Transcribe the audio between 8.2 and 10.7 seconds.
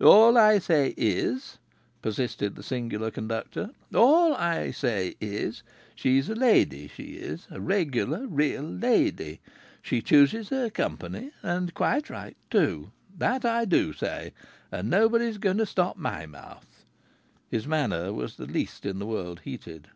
real lady! She chooses her